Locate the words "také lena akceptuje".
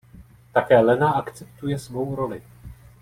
0.51-1.79